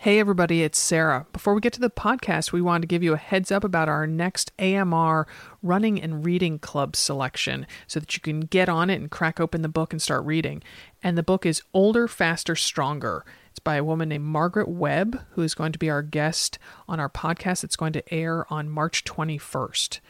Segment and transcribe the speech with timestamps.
[0.00, 1.26] Hey, everybody, it's Sarah.
[1.32, 3.88] Before we get to the podcast, we wanted to give you a heads up about
[3.88, 5.28] our next AMR
[5.62, 9.62] running and reading club selection so that you can get on it and crack open
[9.62, 10.60] the book and start reading.
[11.04, 13.24] And the book is Older, Faster, Stronger.
[13.50, 16.98] It's by a woman named Margaret Webb, who is going to be our guest on
[16.98, 17.62] our podcast.
[17.62, 20.00] It's going to air on March 21st.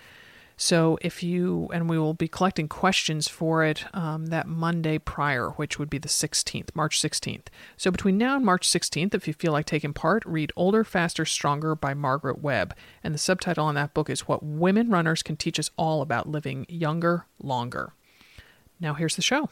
[0.57, 5.51] So if you, and we will be collecting questions for it um, that Monday prior,
[5.51, 7.47] which would be the 16th, March 16th.
[7.77, 11.25] So between now and March 16th, if you feel like taking part, read Older, Faster,
[11.25, 12.75] Stronger by Margaret Webb.
[13.03, 16.29] And the subtitle on that book is What Women Runners Can Teach Us All About
[16.29, 17.93] Living Younger, Longer.
[18.81, 19.49] Now here's the show.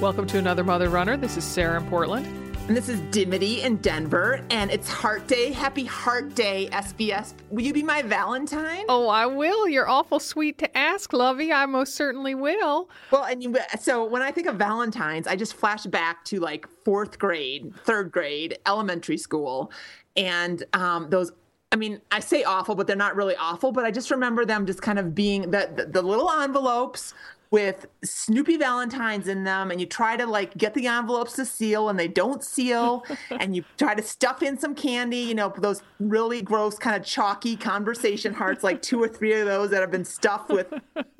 [0.00, 1.16] Welcome to another Mother Runner.
[1.16, 2.26] This is Sarah in Portland.
[2.68, 4.44] And this is Dimity in Denver.
[4.50, 5.52] And it's Heart Day.
[5.52, 7.32] Happy Heart Day, SBS.
[7.48, 8.84] Will you be my Valentine?
[8.90, 9.66] Oh, I will.
[9.66, 11.50] You're awful sweet to ask, Lovey.
[11.50, 12.90] I most certainly will.
[13.10, 16.68] Well, and you, so when I think of Valentines, I just flash back to like
[16.84, 19.72] fourth grade, third grade, elementary school.
[20.14, 21.32] And um, those
[21.72, 23.72] I mean, I say awful, but they're not really awful.
[23.72, 27.12] But I just remember them just kind of being the, the, the little envelopes
[27.50, 31.88] with Snoopy Valentines in them, and you try to like get the envelopes to seal,
[31.88, 35.82] and they don't seal, and you try to stuff in some candy, you know, those
[36.00, 39.90] really gross, kind of chalky conversation hearts, like two or three of those that have
[39.90, 40.72] been stuffed with,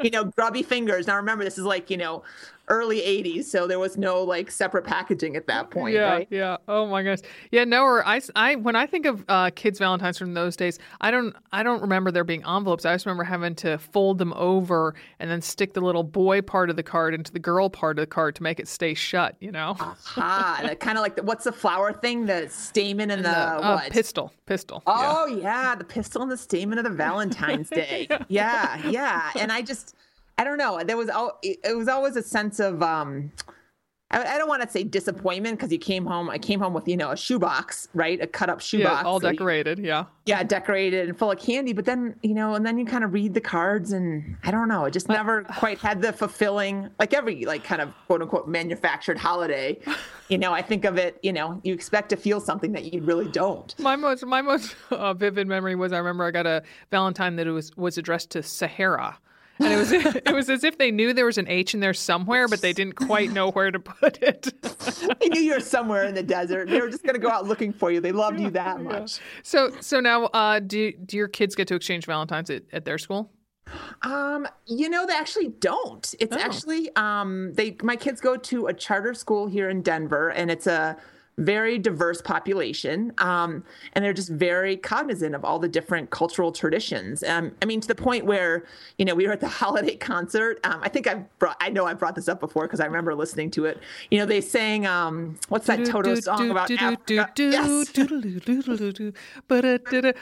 [0.03, 1.07] you know, grubby fingers.
[1.07, 2.23] Now remember, this is like, you know,
[2.69, 6.29] early 80s so there was no like separate packaging at that point yeah right?
[6.31, 6.57] yeah.
[6.67, 7.19] Oh my gosh.
[7.53, 10.79] Yeah no or I, I when i think of uh, kids valentines from those days
[11.01, 12.85] i don't i don't remember there being envelopes.
[12.85, 16.71] I just remember having to fold them over and then stick the little boy part
[16.71, 19.37] of the card into the girl part of the card to make it stay shut
[19.41, 19.77] you know?
[19.79, 22.27] Ah kind of like the, what's the flower thing?
[22.27, 25.37] The stamen and, and the, the uh, pistil pistil oh yeah.
[25.37, 28.09] yeah the pistil and the stamen of the valentine's day.
[28.29, 29.31] Yeah yeah.
[29.37, 29.95] And i just
[30.39, 30.83] I don't know.
[30.85, 33.33] There was all it was always a sense of um,
[34.09, 36.31] I, don't want to say disappointment because you came home.
[36.31, 38.21] I came home with you know a shoebox, right?
[38.21, 41.73] A cut up shoebox, yeah, all decorated, yeah, yeah, decorated and full of candy.
[41.73, 44.69] But then you know, and then you kind of read the cards, and I don't
[44.69, 44.85] know.
[44.85, 49.19] It just never quite had the fulfilling, like every like kind of quote unquote manufactured
[49.19, 49.79] holiday.
[50.29, 51.21] You know, I think of it.
[51.23, 53.73] You know, you expect to feel something that you really don't.
[53.79, 57.47] My most my most uh, vivid memory was I remember I got a Valentine that
[57.47, 59.21] was was addressed to Sahara
[59.59, 59.93] and it was
[60.27, 62.73] it was as if they knew there was an H in there somewhere, but they
[62.73, 64.53] didn't quite know where to put it.
[65.21, 66.69] they knew you were somewhere in the desert.
[66.69, 68.01] They were just going to go out looking for you.
[68.01, 69.19] They loved you that much.
[69.19, 69.25] Yeah.
[69.43, 72.99] So so now, uh, do do your kids get to exchange Valentines at, at their
[72.99, 73.31] school?
[74.03, 76.15] Um, you know, they actually don't.
[76.21, 76.41] It's oh.
[76.41, 80.67] actually um, they my kids go to a charter school here in Denver, and it's
[80.67, 80.97] a
[81.39, 87.23] very diverse population, um, and they're just very cognizant of all the different cultural traditions.
[87.23, 88.65] Um, I mean, to the point where
[88.97, 90.59] you know we were at the holiday concert.
[90.65, 93.15] Um, I think I've brought, I know I brought this up before because I remember
[93.15, 93.81] listening to it.
[94.11, 97.31] You know, they sang um, what's that Toto song about Africa?
[97.39, 97.93] Yes.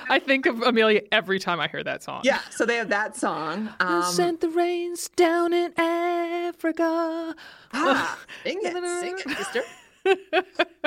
[0.08, 2.22] I think of Amelia every time I hear that song.
[2.24, 3.72] Yeah, so they have that song.
[3.80, 7.34] Um, sent the rains down in Africa.
[7.72, 9.62] Ah, sing it, sing it, sister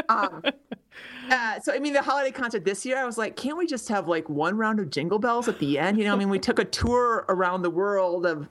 [0.10, 0.44] um,
[1.32, 3.90] uh, so I mean, the holiday concert this year, I was like, can't we just
[3.90, 5.98] have like one round of Jingle Bells at the end?
[5.98, 8.48] You know, I mean, we took a tour around the world of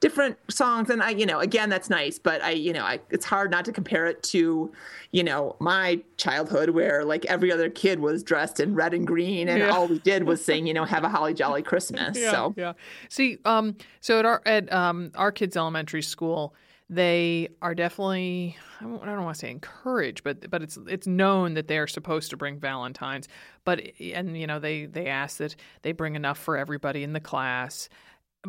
[0.00, 3.24] different songs, and I, you know, again, that's nice, but I, you know, I, it's
[3.24, 4.72] hard not to compare it to,
[5.12, 9.48] you know, my childhood where like every other kid was dressed in red and green,
[9.48, 9.70] and yeah.
[9.70, 12.72] all we did was sing, you know, "Have a Holly Jolly Christmas." Yeah, so yeah.
[13.08, 16.54] See, um, so at our at um our kids' elementary school
[16.90, 21.68] they are definitely I don't, want to say encouraged, but but it's it's known that
[21.68, 23.28] they are supposed to bring Valentines.
[23.64, 27.20] But and you know they they ask that they bring enough for everybody in the
[27.20, 27.88] class,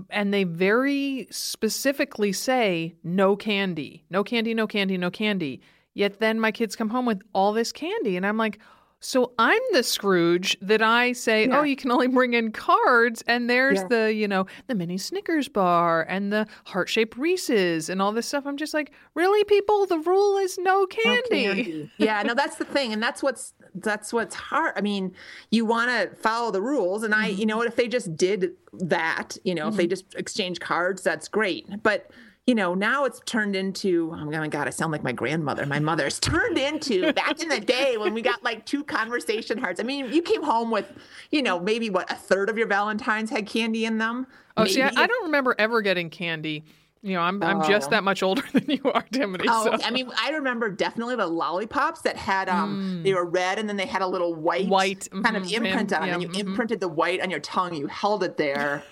[0.09, 5.61] and they very specifically say no candy, no candy, no candy, no candy.
[5.93, 8.59] Yet then my kids come home with all this candy, and I'm like
[9.01, 11.59] so I'm the Scrooge that I say, oh, yeah.
[11.59, 13.87] oh, you can only bring in cards, and there's yeah.
[13.87, 18.27] the, you know, the mini Snickers bar and the heart shaped Reese's and all this
[18.27, 18.45] stuff.
[18.45, 19.85] I'm just like, really, people?
[19.85, 21.47] The rule is no candy.
[21.47, 21.91] No candy.
[21.97, 24.73] yeah, no, that's the thing, and that's what's that's what's hard.
[24.75, 25.13] I mean,
[25.49, 27.39] you want to follow the rules, and I, mm-hmm.
[27.39, 29.71] you know, what if they just did that, you know, mm-hmm.
[29.71, 29.89] if they mm-hmm.
[29.91, 32.11] just exchange cards, that's great, but
[32.49, 35.77] you know, now it's turned into, oh my God, I sound like my grandmother, my
[35.77, 39.79] mother's turned into back in the day when we got like two conversation hearts.
[39.79, 40.91] I mean, you came home with,
[41.29, 44.25] you know, maybe what, a third of your Valentines had candy in them?
[44.57, 44.73] Oh, maybe.
[44.73, 46.63] see, I, I don't remember ever getting candy.
[47.03, 47.91] You know, I'm I'm just oh.
[47.91, 49.45] that much older than you are, Dimity.
[49.47, 49.85] Oh, so.
[49.85, 53.03] I mean, I remember definitely the lollipops that had um mm.
[53.03, 55.93] they were red and then they had a little white white kind mm-hmm, of imprint
[55.93, 56.11] on it.
[56.11, 56.49] and you mm-hmm.
[56.49, 57.75] imprinted the white on your tongue.
[57.75, 58.83] You held it there.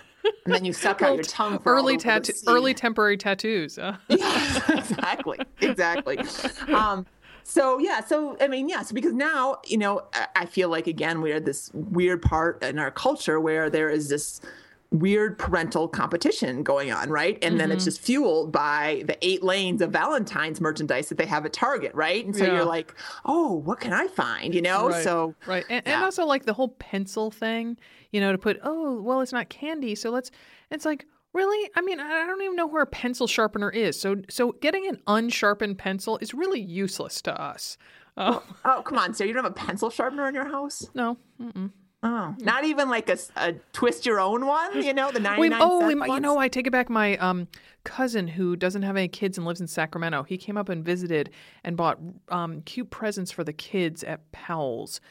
[0.46, 3.78] And then you suck out your tongue for early tattoo, early temporary tattoos.
[4.08, 6.20] yeah, exactly, exactly.
[6.74, 7.06] Um,
[7.44, 10.04] so yeah, so I mean, yes, yeah, so because now you know,
[10.36, 14.42] I feel like again we're this weird part in our culture where there is this
[14.92, 17.38] weird parental competition going on, right?
[17.42, 17.58] And mm-hmm.
[17.58, 17.90] then it's mm-hmm.
[17.90, 22.26] just fueled by the eight lanes of Valentine's merchandise that they have at Target, right?
[22.26, 22.54] And so yeah.
[22.54, 22.94] you're like,
[23.26, 24.56] oh, what can I find?
[24.56, 24.90] You know?
[24.90, 25.04] Right.
[25.04, 25.96] So right, and, yeah.
[25.96, 27.78] and, also like the whole pencil thing,
[28.12, 30.32] you know, to put, oh, well, it's not candy, so let's.
[30.72, 31.06] It's like.
[31.34, 31.70] Really?
[31.76, 34.00] I mean, I don't even know where a pencil sharpener is.
[34.00, 37.78] So, so getting an unsharpened pencil is really useless to us.
[38.16, 40.90] Oh, oh come on, so you don't have a pencil sharpener in your house?
[40.96, 41.18] No.
[41.40, 41.72] Mm-mm.
[42.04, 45.88] Oh, not even like a, a, twist your own one, you know, the 99 Oh,
[45.88, 46.92] we, you know, I take it back.
[46.92, 47.48] My um,
[47.84, 51.32] cousin who doesn't have any kids and lives in Sacramento, he came up and visited
[51.64, 51.98] and bought
[52.30, 55.02] um, cute presents for the kids at Powell's.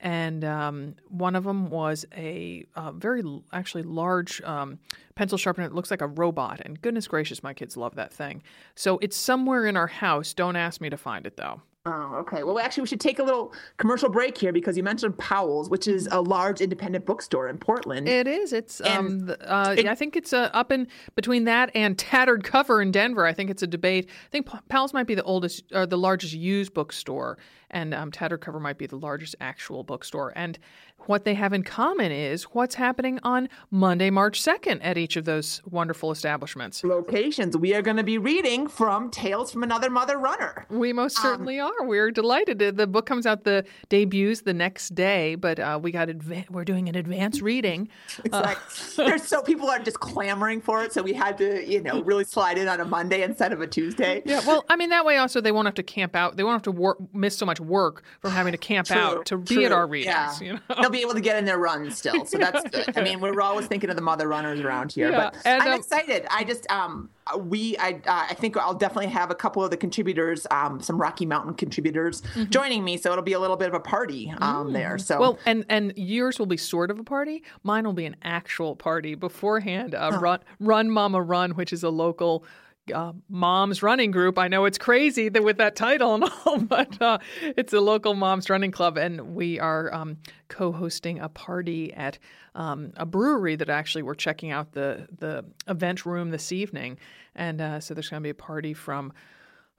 [0.00, 3.22] And um, one of them was a uh, very
[3.52, 4.78] actually large um,
[5.14, 5.66] pencil sharpener.
[5.66, 6.60] It looks like a robot.
[6.64, 8.42] And goodness gracious, my kids love that thing.
[8.74, 10.34] So it's somewhere in our house.
[10.34, 11.62] Don't ask me to find it though.
[11.86, 12.42] Oh, okay.
[12.42, 15.86] Well, actually, we should take a little commercial break here because you mentioned Powell's, which
[15.86, 18.08] is a large independent bookstore in Portland.
[18.08, 18.52] It is.
[18.52, 18.80] It's.
[18.80, 22.82] Um, uh, it, yeah, I think it's uh, up in between that and Tattered Cover
[22.82, 23.24] in Denver.
[23.24, 24.08] I think it's a debate.
[24.08, 27.38] I think Powell's might be the oldest or the largest used bookstore,
[27.70, 30.32] and um, Tattered Cover might be the largest actual bookstore.
[30.34, 30.58] And
[31.06, 35.24] what they have in common is what's happening on Monday, March 2nd at each of
[35.24, 36.82] those wonderful establishments.
[36.82, 37.56] Locations.
[37.56, 40.66] We are going to be reading from Tales from Another Mother Runner.
[40.68, 41.86] We most um, certainly um, are.
[41.86, 42.58] We're delighted.
[42.58, 46.64] The book comes out, the debuts the next day, but uh, we got adva- we're
[46.64, 47.88] doing an advanced reading.
[48.24, 49.04] Exactly.
[49.04, 50.92] Uh, so people are just clamoring for it.
[50.92, 53.66] So we had to, you know, really slide in on a Monday instead of a
[53.66, 54.22] Tuesday.
[54.26, 54.40] Yeah.
[54.44, 56.36] Well, I mean, that way also they won't have to camp out.
[56.36, 59.26] They won't have to work, miss so much work from having to camp true, out
[59.26, 59.58] to true.
[59.58, 60.40] be at our readings.
[60.40, 60.40] Yeah.
[60.40, 60.60] You know?
[60.86, 62.24] They'll be able to get in their run still.
[62.24, 62.96] So that's good.
[62.96, 65.10] I mean, we're always thinking of the mother runners around here.
[65.10, 65.30] Yeah.
[65.32, 66.26] But and, I'm um, excited.
[66.30, 69.76] I just um we I uh, I think I'll definitely have a couple of the
[69.76, 72.50] contributors, um, some Rocky Mountain contributors mm-hmm.
[72.50, 74.72] joining me, so it'll be a little bit of a party um, mm.
[74.74, 74.96] there.
[74.96, 77.42] So well, and and yours will be sort of a party.
[77.64, 79.96] Mine will be an actual party beforehand.
[79.96, 82.44] Uh, Run Run Mama Run, which is a local
[82.92, 84.38] uh, moms running group.
[84.38, 88.14] I know it's crazy that with that title and all, but uh, it's a local
[88.14, 90.18] moms running club, and we are um,
[90.48, 92.18] co-hosting a party at
[92.54, 96.98] um, a brewery that actually we're checking out the the event room this evening,
[97.34, 99.12] and uh, so there's going to be a party from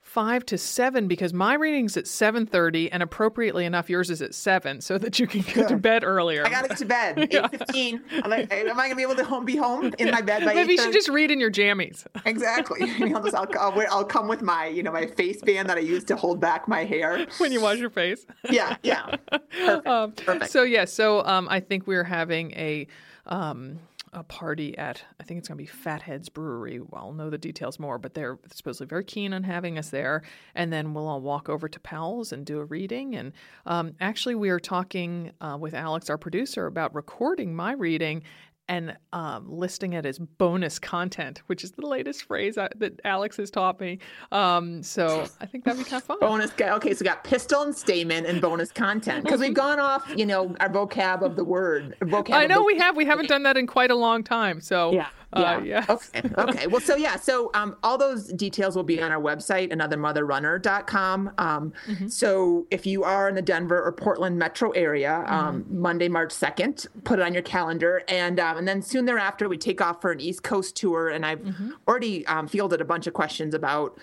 [0.08, 4.34] five to seven because my reading's at seven thirty, and appropriately enough, yours is at
[4.34, 6.46] seven, so that you can go to bed earlier.
[6.46, 7.18] I gotta get to bed.
[7.30, 8.00] Eight fifteen.
[8.24, 10.54] Am I, am I gonna be able to home, be home in my bed by
[10.54, 12.06] Maybe you should just read in your jammies.
[12.24, 12.82] Exactly.
[13.14, 15.80] I'll, just, I'll, I'll, I'll, come with my you know my face band that I
[15.80, 18.26] use to hold back my hair when you wash your face.
[18.50, 19.16] yeah, yeah.
[19.30, 19.86] Perfect.
[19.86, 20.50] Um, Perfect.
[20.50, 22.86] So yeah, so um, I think we're having a.
[23.26, 23.78] Um,
[24.12, 26.80] a party at I think it's going to be Fatheads Brewery.
[26.92, 30.22] I'll know the details more, but they're supposedly very keen on having us there.
[30.54, 33.14] And then we'll all walk over to Powell's and do a reading.
[33.16, 33.32] And
[33.66, 38.22] um, actually, we are talking uh, with Alex, our producer, about recording my reading
[38.68, 43.36] and um, listing it as bonus content, which is the latest phrase I, that Alex
[43.38, 43.98] has taught me.
[44.30, 46.18] Um, so I think that'd be kind of fun.
[46.20, 46.52] Bonus.
[46.60, 50.26] Okay, so we got pistil and stamen and bonus content because we've gone off, you
[50.26, 51.96] know, our vocab of the word.
[52.02, 52.96] Vocab I know we have.
[52.96, 54.60] We haven't done that in quite a long time.
[54.60, 55.08] So yeah.
[55.32, 55.84] Uh, yeah.
[55.88, 56.22] Okay.
[56.38, 56.66] Okay.
[56.66, 57.16] Well, so yeah.
[57.16, 61.32] So um, all those details will be on our website, anothermotherrunner.com.
[61.36, 62.08] Um, mm-hmm.
[62.08, 65.80] So if you are in the Denver or Portland metro area, um, mm-hmm.
[65.80, 68.02] Monday, March 2nd, put it on your calendar.
[68.08, 71.08] And um, and then soon thereafter, we take off for an East Coast tour.
[71.08, 71.70] And I've mm-hmm.
[71.86, 73.98] already um, fielded a bunch of questions about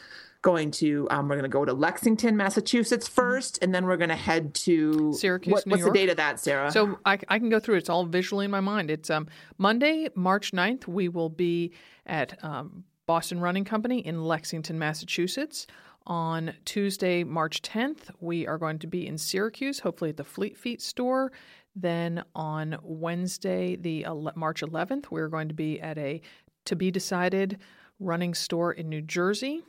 [0.46, 4.10] going to um, we're going to go to Lexington, Massachusetts 1st, and then we're going
[4.10, 5.92] to head to Syracuse, what, what's York.
[5.92, 6.72] the date of that, Sarah?
[6.72, 7.78] So I, I can go through.
[7.78, 8.92] It's all visually in my mind.
[8.92, 10.88] It's um, Monday, March 9th.
[10.88, 11.74] We will be
[12.06, 15.66] at um, Boston Running Company in Lexington, Massachusetts.
[16.06, 20.56] On Tuesday, March 10th, we are going to be in Syracuse, hopefully at the Fleet
[20.56, 21.32] Feet store.
[21.76, 26.22] Then on Wednesday, the March 11th, we're going to be at a
[26.66, 27.58] to be decided
[28.00, 29.64] running store in New Jersey.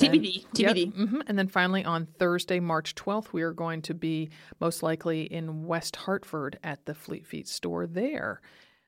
[0.00, 0.46] TBD.
[0.54, 0.86] TBD.
[0.86, 1.20] Yep, mm-hmm.
[1.26, 4.30] And then finally on Thursday, March 12th, we are going to be
[4.60, 8.40] most likely in West Hartford at the Fleet Feet store there.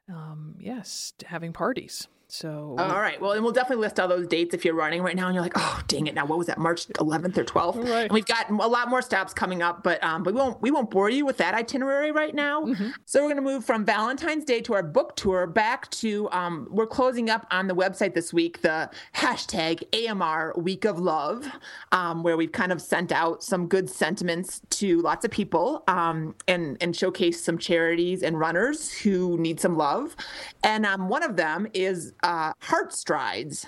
[0.09, 2.09] Um, yes, having parties.
[2.35, 5.15] So all right, well, and we'll definitely list all those dates if you're running right
[5.15, 6.15] now and you're like, oh, dang it!
[6.15, 7.87] Now what was that, March 11th or 12th?
[7.91, 8.05] Right.
[8.05, 10.71] And we've got a lot more stops coming up, but um, but we won't we
[10.71, 12.65] won't bore you with that itinerary right now.
[12.65, 12.89] Mm-hmm.
[13.05, 16.87] So we're gonna move from Valentine's Day to our book tour back to um, we're
[16.87, 21.47] closing up on the website this week the hashtag AMR Week of Love,
[21.93, 26.35] um, where we've kind of sent out some good sentiments to lots of people um,
[26.49, 30.17] and and showcase some charities and runners who need some love,
[30.65, 33.67] and um, one of them is uh, Heart Strides.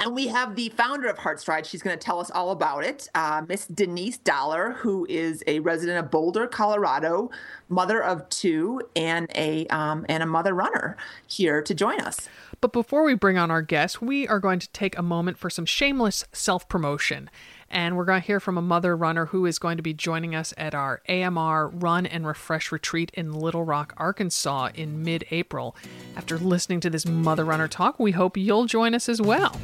[0.00, 1.66] And we have the founder of Heartstride.
[1.66, 3.08] She's going to tell us all about it.
[3.14, 7.30] Uh, Miss Denise Dollar, who is a resident of Boulder, Colorado,
[7.68, 12.28] mother of two, and a um, and a mother runner here to join us.
[12.60, 15.50] But before we bring on our guest, we are going to take a moment for
[15.50, 17.30] some shameless self promotion.
[17.70, 20.34] And we're going to hear from a mother runner who is going to be joining
[20.34, 25.76] us at our AMR Run and Refresh retreat in Little Rock, Arkansas in mid April.
[26.16, 29.60] After listening to this mother runner talk, we hope you'll join us as well.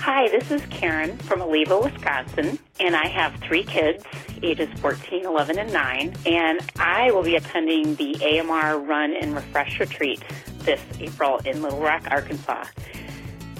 [0.00, 4.04] Hi, this is Karen from Oliva, Wisconsin, and I have three kids,
[4.42, 9.80] ages 14, 11, and 9, and I will be attending the AMR Run and Refresh
[9.80, 10.22] retreat
[10.60, 12.66] this April in Little Rock, Arkansas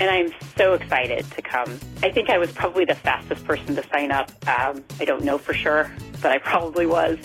[0.00, 1.78] and I'm so excited to come.
[2.02, 4.31] I think I was probably the fastest person to sign up.
[4.49, 5.90] Um, I don't know for sure,
[6.23, 7.19] but I probably was.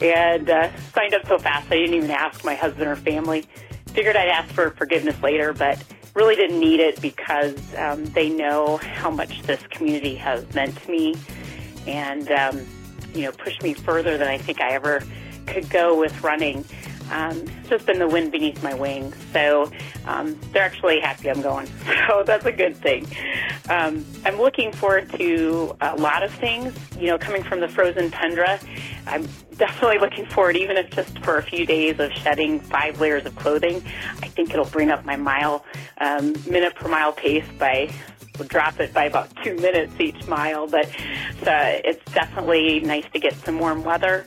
[0.00, 3.46] And uh, signed up so fast I didn't even ask my husband or family.
[3.86, 5.82] Figured I'd ask for forgiveness later, but
[6.14, 10.90] really didn't need it because um, they know how much this community has meant to
[10.90, 11.16] me
[11.86, 12.64] and, um,
[13.12, 15.02] you know, pushed me further than I think I ever
[15.46, 16.64] could go with running.
[17.10, 19.16] Um, it's just been the wind beneath my wings.
[19.32, 19.70] So
[20.06, 21.68] um, they're actually happy I'm going.
[22.06, 23.06] So that's a good thing.
[23.70, 26.74] Um, I'm looking forward to a lot of things.
[26.98, 28.60] You know, coming from the frozen tundra,
[29.06, 33.24] I'm definitely looking forward, even if just for a few days of shedding five layers
[33.24, 33.82] of clothing.
[34.20, 35.64] I think it'll bring up my mile,
[35.98, 37.90] um, minute per mile pace by
[38.38, 40.86] we'll drop it by about two minutes each mile, but
[41.46, 44.26] uh, it's definitely nice to get some warm weather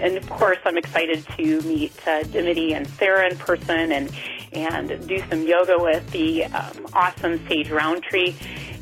[0.00, 4.10] and of course, I'm excited to meet uh, Dimity and Sarah in person and
[4.52, 8.34] and do some yoga with the um, awesome Sage Rountree,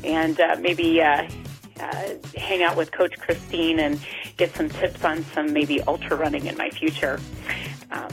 [0.03, 1.27] and uh, maybe uh,
[1.79, 3.99] uh, hang out with Coach Christine and
[4.37, 7.19] get some tips on some maybe ultra running in my future.
[7.91, 8.09] Um,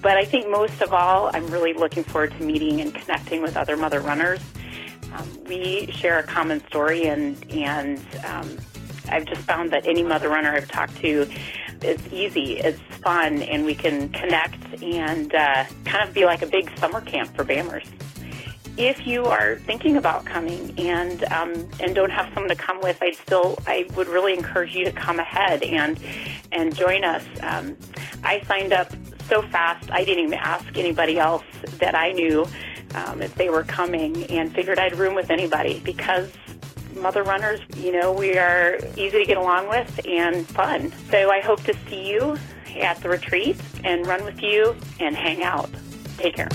[0.00, 3.56] but I think most of all, I'm really looking forward to meeting and connecting with
[3.56, 4.40] other mother runners.
[5.14, 8.58] Um, we share a common story, and and um,
[9.08, 11.28] I've just found that any mother runner I've talked to
[11.84, 16.46] it's easy, it's fun, and we can connect and uh, kind of be like a
[16.46, 17.86] big summer camp for BAMRs.
[18.76, 23.00] If you are thinking about coming and um, and don't have someone to come with,
[23.00, 26.00] I'd still I would really encourage you to come ahead and
[26.50, 27.24] and join us.
[27.42, 27.76] Um,
[28.24, 28.92] I signed up
[29.28, 31.44] so fast I didn't even ask anybody else
[31.78, 32.46] that I knew
[32.94, 36.30] um, if they were coming, and figured I'd room with anybody because
[37.04, 40.90] mother runners, you know, we are easy to get along with and fun.
[41.10, 42.38] So I hope to see you
[42.80, 45.68] at the retreat and run with you and hang out.
[46.16, 46.48] Take care.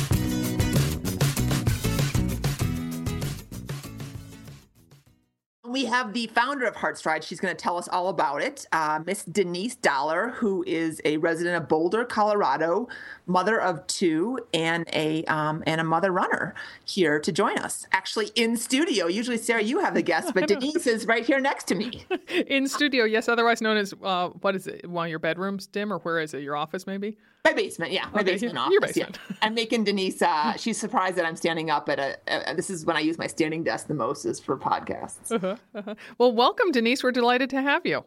[5.69, 7.23] We have the founder of Heartstride.
[7.23, 8.65] She's going to tell us all about it.
[8.71, 12.87] Uh, Miss Denise Dollar, who is a resident of Boulder, Colorado,
[13.27, 17.85] mother of two, and a um, and a mother runner here to join us.
[17.91, 19.05] Actually, in studio.
[19.05, 22.03] Usually, Sarah, you have the guest, but Denise is right here next to me.
[22.47, 23.29] in studio, yes.
[23.29, 24.89] Otherwise known as uh, what is it?
[24.89, 26.41] One of your bedrooms, Dim, or where is it?
[26.41, 27.15] Your office, maybe?
[27.45, 28.71] My basement, yeah, my okay, basement office.
[28.71, 29.19] Your basement.
[29.29, 29.35] Yeah.
[29.41, 30.21] I'm making Denise.
[30.21, 33.17] Uh, she's surprised that I'm standing up at a, a, This is when I use
[33.17, 35.31] my standing desk the most, is for podcasts.
[35.31, 35.95] Uh-huh, uh-huh.
[36.17, 37.03] Well, welcome, Denise.
[37.03, 38.03] We're delighted to have you.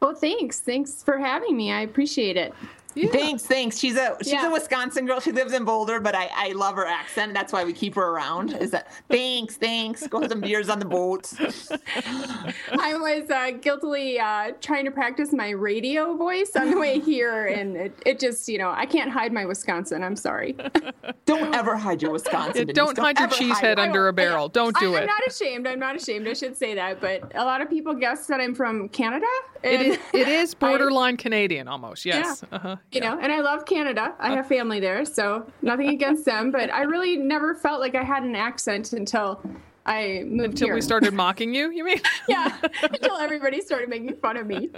[0.00, 0.60] Well, thanks.
[0.60, 1.72] Thanks for having me.
[1.72, 2.52] I appreciate it.
[2.98, 3.10] Yeah.
[3.10, 3.78] Thanks, thanks.
[3.78, 4.48] She's a she's yeah.
[4.48, 5.20] a Wisconsin girl.
[5.20, 7.32] She lives in Boulder, but I, I love her accent.
[7.32, 8.54] That's why we keep her around.
[8.54, 10.04] Is that thanks, thanks.
[10.08, 11.32] Go have some beers on the boat.
[11.40, 17.46] I was uh, guiltily uh, trying to practice my radio voice on the way here,
[17.46, 20.02] and it, it just you know I can't hide my Wisconsin.
[20.02, 20.56] I'm sorry.
[21.24, 22.66] don't ever hide your Wisconsin.
[22.66, 24.48] Yeah, don't, don't, hide your cheese head under a barrel.
[24.48, 25.00] Don't do I, it.
[25.02, 25.68] I'm not ashamed.
[25.68, 26.26] I'm not ashamed.
[26.26, 27.00] I should say that.
[27.00, 29.26] But a lot of people guess that I'm from Canada.
[29.62, 32.04] It is, it is borderline I, Canadian almost.
[32.04, 32.44] Yes.
[32.50, 32.56] Yeah.
[32.56, 32.76] Uh-huh.
[32.92, 34.14] You know, and I love Canada.
[34.18, 36.50] I have family there, so nothing against them.
[36.50, 39.42] But I really never felt like I had an accent until
[39.84, 40.74] I moved until here.
[40.74, 41.70] we started mocking you.
[41.70, 42.00] You mean?
[42.28, 44.70] yeah, until everybody started making fun of me.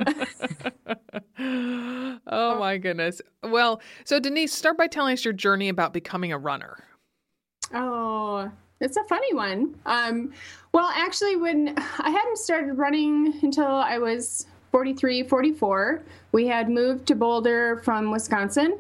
[2.27, 3.21] oh my goodness.
[3.43, 6.85] Well, so Denise, start by telling us your journey about becoming a runner.
[7.73, 8.51] Oh,
[8.81, 9.77] it's a funny one.
[9.87, 10.33] Um,
[10.73, 16.03] well, actually, when I hadn't started running until I was 43, 44.
[16.33, 18.79] We had moved to Boulder from Wisconsin.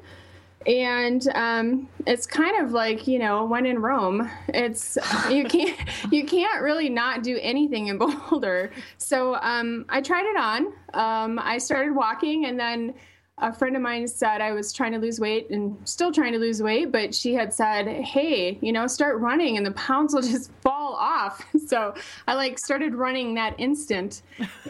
[0.67, 4.99] and um, it's kind of like you know when in Rome, it's
[5.31, 5.77] you can't
[6.11, 7.99] you can't really not do anything in
[8.31, 8.71] Boulder.
[8.99, 10.73] So um, I tried it on.
[10.93, 12.95] Um, I started walking, and then
[13.41, 16.39] a friend of mine said I was trying to lose weight and still trying to
[16.39, 20.23] lose weight, but she had said, "Hey, you know, start running and the pounds will
[20.35, 21.95] just fall off." So
[22.27, 24.23] I like started running that instant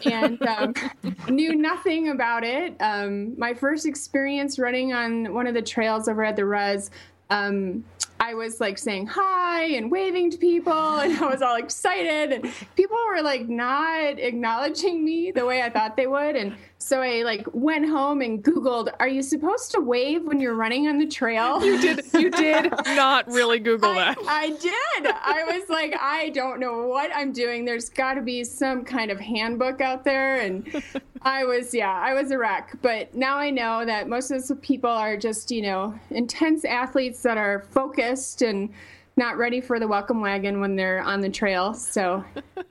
[0.05, 0.75] and um,
[1.29, 2.75] knew nothing about it.
[2.79, 6.91] Um, my first experience running on one of the trails over at the Res.
[7.31, 7.83] Um,
[8.19, 12.53] I was like saying hi and waving to people, and I was all excited, and
[12.75, 17.23] people were like not acknowledging me the way I thought they would, and so I
[17.23, 21.07] like went home and Googled, are you supposed to wave when you're running on the
[21.07, 21.63] trail?
[21.63, 24.17] You did you did not really Google that.
[24.19, 25.11] I, I did.
[25.11, 27.65] I was like, I don't know what I'm doing.
[27.65, 30.39] There's gotta be some kind of handbook out there.
[30.39, 30.83] And
[31.21, 32.75] I was, yeah, I was a wreck.
[32.81, 37.21] But now I know that most of those people are just, you know, intense athletes
[37.21, 38.73] that are focused and
[39.17, 41.73] not ready for the welcome wagon when they're on the trail.
[41.73, 42.23] So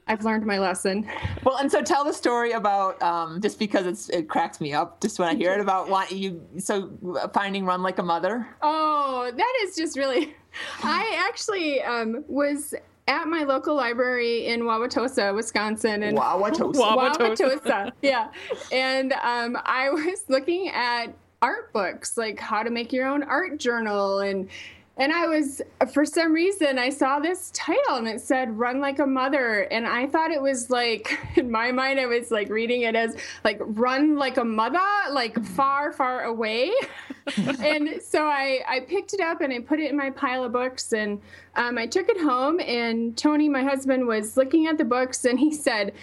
[0.07, 1.09] I've learned my lesson.
[1.43, 5.01] Well, and so tell the story about um, just because it's it cracks me up
[5.01, 6.91] just when I hear it about what you so
[7.33, 8.47] finding run like a mother.
[8.61, 10.35] Oh, that is just really.
[10.83, 12.75] I actually um, was
[13.09, 17.37] at my local library in Wauwatosa, Wisconsin, and Wauwatosa, Wauwatosa.
[17.37, 18.29] Wauwatosa, yeah,
[18.71, 21.07] and um, I was looking at
[21.43, 24.49] art books like how to make your own art journal and
[25.01, 25.63] and I was,
[25.95, 29.63] for some reason, I saw this title and it said Run Like a Mother.
[29.63, 33.17] And I thought it was like, in my mind, I was like reading it as
[33.43, 34.79] like Run Like a Mother,
[35.11, 36.71] like far, far away.
[37.61, 40.53] and so I, I picked it up and I put it in my pile of
[40.53, 41.19] books and
[41.57, 42.61] um, I took it home.
[42.61, 45.95] And Tony, my husband, was looking at the books and he said,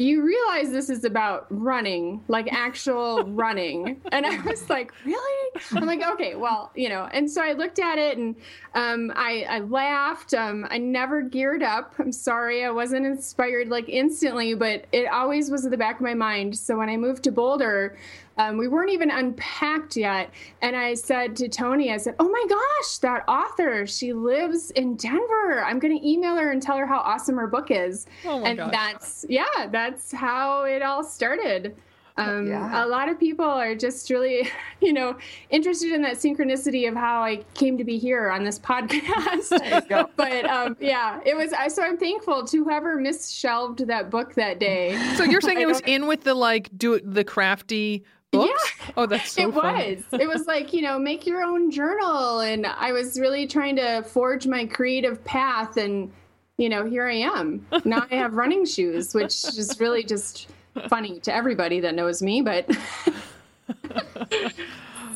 [0.00, 4.00] you realize this is about running, like actual running.
[4.12, 5.60] And I was like, really?
[5.72, 7.08] I'm like, okay, well, you know.
[7.12, 8.34] And so I looked at it and
[8.74, 10.32] um, I, I, laughed.
[10.32, 11.94] Um, I never geared up.
[11.98, 16.02] I'm sorry, I wasn't inspired like instantly, but it always was in the back of
[16.02, 16.56] my mind.
[16.56, 17.98] So when I moved to Boulder,
[18.40, 20.30] um, we weren't even unpacked yet.
[20.62, 24.96] And I said to Tony, I said, Oh my gosh, that author, she lives in
[24.96, 25.62] Denver.
[25.62, 28.06] I'm going to email her and tell her how awesome her book is.
[28.24, 28.72] Oh and gosh.
[28.72, 31.76] that's, yeah, that's how it all started.
[32.16, 32.82] Um, Yeah.
[32.82, 34.48] A lot of people are just really,
[34.80, 35.18] you know,
[35.50, 40.08] interested in that synchronicity of how I came to be here on this podcast.
[40.16, 41.52] but um, yeah, it was.
[41.52, 44.98] I So I'm thankful to whoever misshelved that book that day.
[45.16, 48.74] So you're saying it was in with the like do it the crafty books?
[48.80, 48.92] Yeah.
[48.96, 49.96] Oh, that's so it funny.
[50.10, 50.20] was.
[50.20, 52.40] It was like, you know, make your own journal.
[52.40, 55.76] And I was really trying to forge my creative path.
[55.76, 56.10] And,
[56.58, 57.66] you know, here I am.
[57.84, 60.48] Now I have running shoes, which is really just
[60.88, 62.42] funny to everybody that knows me.
[62.42, 62.70] But.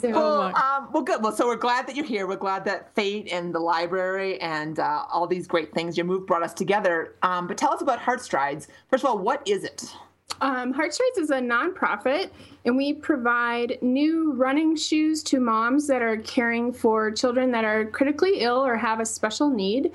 [0.01, 1.23] So- Well, um, well, good.
[1.23, 2.27] Well, so we're glad that you're here.
[2.27, 6.27] We're glad that Fate and the library and uh, all these great things your move
[6.27, 7.15] brought us together.
[7.23, 8.67] Um, but tell us about Heartstrides.
[8.91, 9.97] First of all, what is it?
[10.41, 12.31] Um, Heartstrides is a nonprofit,
[12.65, 17.85] and we provide new running shoes to moms that are caring for children that are
[17.87, 19.93] critically ill or have a special need.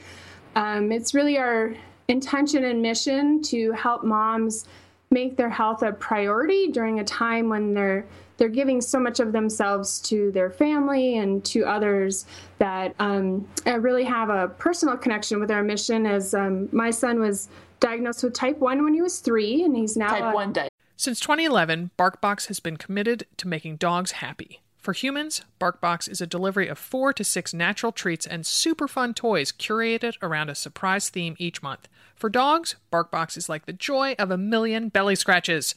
[0.56, 1.73] Um, it's really our
[2.08, 4.65] intention and mission to help moms
[5.12, 8.06] make their health a priority during a time when they're
[8.38, 12.25] they're giving so much of themselves to their family and to others
[12.58, 16.06] that um, I really have a personal connection with our mission.
[16.06, 17.49] As um, my son was
[17.80, 20.72] diagnosed with type one when he was three, and he's now Type a- 1 diet.
[20.98, 24.62] Since 2011, BarkBox has been committed to making dogs happy.
[24.78, 29.13] For humans, BarkBox is a delivery of four to six natural treats and super fun
[29.13, 31.88] toys curated around a surprise theme each month.
[32.15, 35.76] For dogs, BarkBox is like the joy of a million belly scratches.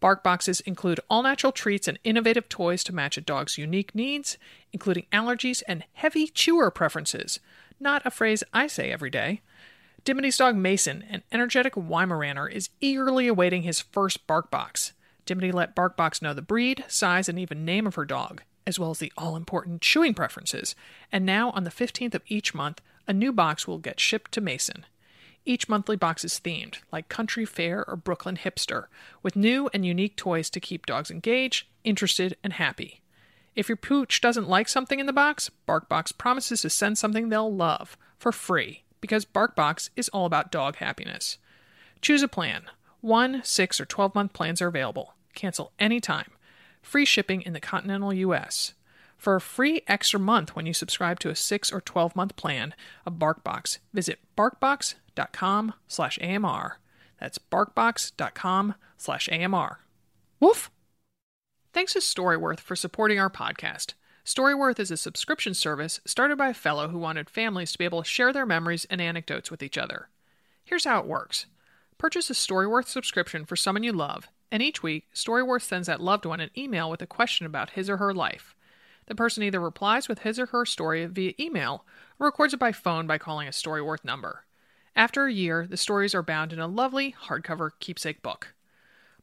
[0.00, 4.38] Barkboxes include all natural treats and innovative toys to match a dog's unique needs,
[4.72, 7.38] including allergies and heavy chewer preferences.
[7.78, 9.42] Not a phrase I say every day.
[10.04, 14.92] Dimity's dog Mason, an energetic Weimaraner, is eagerly awaiting his first bark box.
[15.26, 18.90] Dimity let Barkbox know the breed, size, and even name of her dog, as well
[18.90, 20.74] as the all important chewing preferences.
[21.12, 24.40] And now, on the 15th of each month, a new box will get shipped to
[24.40, 24.86] Mason.
[25.44, 28.86] Each monthly box is themed, like Country Fair or Brooklyn Hipster,
[29.22, 33.02] with new and unique toys to keep dogs engaged, interested, and happy.
[33.54, 37.54] If your pooch doesn't like something in the box, BarkBox promises to send something they'll
[37.54, 41.38] love for free because BarkBox is all about dog happiness.
[42.02, 42.64] Choose a plan.
[43.00, 45.14] One, six, or 12 month plans are available.
[45.34, 46.30] Cancel anytime.
[46.82, 48.74] Free shipping in the continental U.S.
[49.16, 52.74] For a free extra month when you subscribe to a 6 or 12 month plan
[53.04, 56.78] of BarkBox, visit barkbox.com slash AMR.
[57.18, 59.80] That's barkbox.com slash AMR.
[60.40, 60.70] Woof!
[61.72, 63.92] Thanks to Storyworth for supporting our podcast.
[64.30, 68.00] Storyworth is a subscription service started by a fellow who wanted families to be able
[68.00, 70.08] to share their memories and anecdotes with each other.
[70.62, 71.46] Here's how it works
[71.98, 76.24] purchase a Storyworth subscription for someone you love, and each week, Storyworth sends that loved
[76.24, 78.54] one an email with a question about his or her life.
[79.06, 81.84] The person either replies with his or her story via email
[82.20, 84.44] or records it by phone by calling a Storyworth number.
[84.94, 88.54] After a year, the stories are bound in a lovely hardcover keepsake book.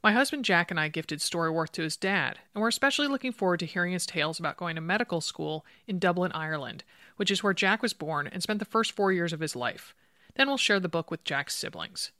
[0.03, 3.59] My husband Jack and I gifted Storyworth to his dad, and we're especially looking forward
[3.61, 6.83] to hearing his tales about going to medical school in Dublin, Ireland,
[7.15, 9.95] which is where Jack was born and spent the first four years of his life.
[10.35, 12.11] Then we'll share the book with Jack's siblings.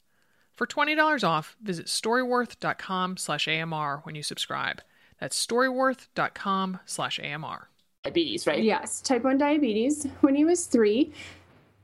[0.55, 4.81] For $20 off, visit storyworth.com slash AMR when you subscribe.
[5.19, 7.69] That's storyworth.com slash AMR.
[8.03, 8.63] Diabetes, right?
[8.63, 11.13] Yes, type 1 diabetes when he was three.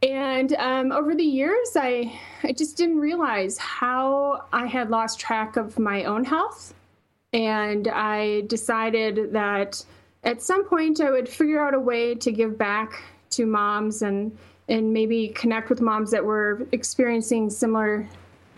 [0.03, 5.55] And um, over the years, I, I just didn't realize how I had lost track
[5.55, 6.73] of my own health.
[7.31, 9.83] And I decided that
[10.23, 14.37] at some point I would figure out a way to give back to moms and,
[14.67, 18.07] and maybe connect with moms that were experiencing similar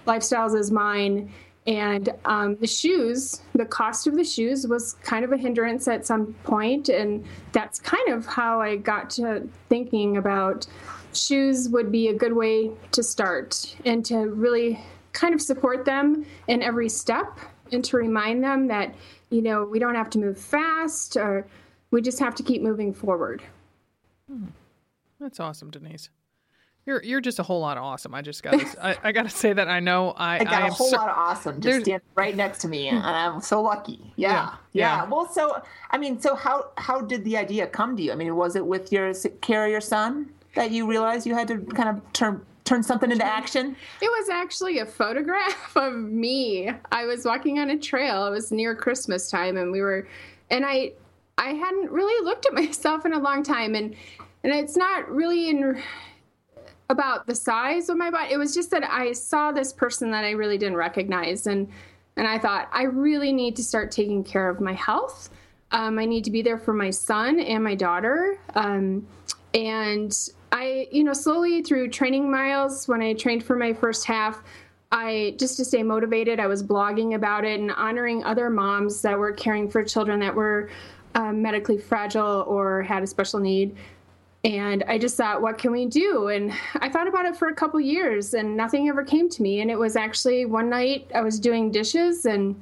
[0.07, 1.31] lifestyles as mine
[1.67, 6.05] and um, the shoes, the cost of the shoes was kind of a hindrance at
[6.05, 10.67] some point, and that's kind of how I got to thinking about
[11.15, 14.79] shoes would be a good way to start and to really
[15.13, 17.39] kind of support them in every step
[17.71, 18.93] and to remind them that
[19.29, 21.47] you know we don't have to move fast or
[21.91, 23.41] we just have to keep moving forward.
[24.29, 24.47] Hmm.
[25.19, 26.09] That's awesome, Denise.
[26.85, 28.13] You're you're just a whole lot of awesome.
[28.13, 30.67] I just got I, I got to say that I know I I got I
[30.67, 33.61] a whole so, lot of awesome just standing right next to me, and I'm so
[33.61, 34.13] lucky.
[34.17, 35.09] Yeah, Yeah, yeah, yeah.
[35.09, 38.11] Well, so I mean, so how how did the idea come to you?
[38.11, 41.47] I mean, was it with your care of your son that you realized you had
[41.49, 43.75] to kind of turn turn something into action?
[44.01, 46.71] It was actually a photograph of me.
[46.91, 48.25] I was walking on a trail.
[48.25, 50.07] It was near Christmas time, and we were,
[50.49, 50.93] and I,
[51.37, 53.95] I hadn't really looked at myself in a long time, and
[54.43, 55.81] and it's not really in
[56.89, 58.31] about the size of my body.
[58.31, 61.69] It was just that I saw this person that I really didn't recognize, and
[62.17, 65.29] and I thought I really need to start taking care of my health.
[65.71, 68.39] Um, I need to be there for my son and my daughter.
[68.53, 69.05] Um,
[69.53, 70.15] and
[70.55, 74.41] I, you know, slowly through training miles, when I trained for my first half,
[74.89, 79.19] I just to stay motivated, I was blogging about it and honoring other moms that
[79.19, 80.69] were caring for children that were
[81.15, 83.75] um, medically fragile or had a special need.
[84.45, 86.29] And I just thought, what can we do?
[86.29, 89.59] And I thought about it for a couple years, and nothing ever came to me.
[89.59, 92.55] And it was actually one night I was doing dishes, and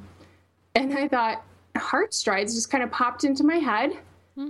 [0.73, 1.45] and I thought
[1.77, 3.91] heart strides just kind of popped into my head,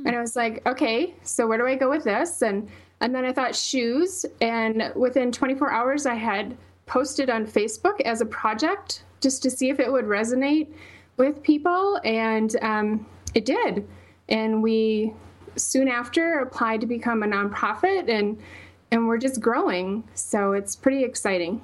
[0.05, 2.41] and I was like, okay, so where do I go with this?
[2.41, 2.69] And
[3.03, 8.21] and then I thought shoes, and within 24 hours, I had posted on Facebook as
[8.21, 10.69] a project just to see if it would resonate
[11.17, 13.85] with people, and um, it did.
[14.29, 15.13] And we
[15.57, 18.41] soon after applied to become a nonprofit, and
[18.89, 20.05] and we're just growing.
[20.13, 21.61] So it's pretty exciting.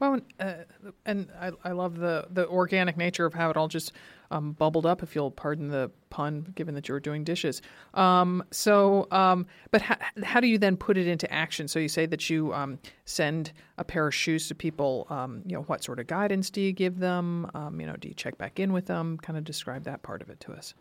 [0.00, 0.54] Well, uh,
[1.04, 3.92] and I, I love the the organic nature of how it all just
[4.30, 7.62] um, bubbled up, if you'll pardon the pun, given that you were doing dishes.
[7.94, 11.66] Um, so, um, but how, how do you then put it into action?
[11.66, 15.06] So you say that you um, send a pair of shoes to people.
[15.10, 17.50] Um, you know, what sort of guidance do you give them?
[17.54, 19.18] Um, you know, do you check back in with them?
[19.18, 20.74] Kind of describe that part of it to us.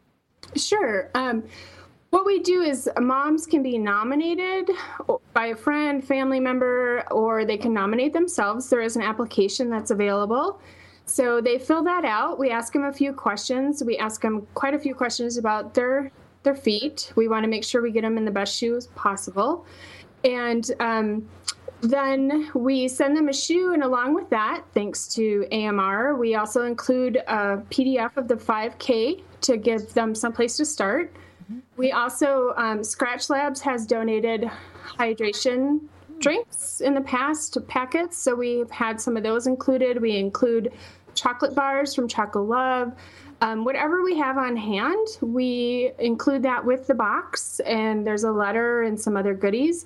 [0.56, 1.10] Sure.
[2.10, 4.72] What we do is moms can be nominated
[5.34, 8.68] by a friend, family member, or they can nominate themselves.
[8.70, 10.60] There is an application that's available.
[11.06, 12.40] So they fill that out.
[12.40, 13.84] We ask them a few questions.
[13.84, 16.12] We ask them quite a few questions about their
[16.44, 17.12] their feet.
[17.16, 19.66] We want to make sure we get them in the best shoes possible,
[20.24, 21.28] and um,
[21.82, 23.74] then we send them a shoe.
[23.74, 29.22] And along with that, thanks to AMR, we also include a PDF of the 5K
[29.42, 31.12] to give them someplace to start.
[31.78, 34.50] We also, um, Skratch Labs has donated
[34.86, 35.82] hydration
[36.20, 40.02] drinks in the past packets, so we've had some of those included.
[40.02, 40.74] We include
[41.16, 42.94] chocolate bars from Chocolate Love.
[43.42, 48.32] Um, whatever we have on hand, we include that with the box, and there's a
[48.32, 49.86] letter and some other goodies.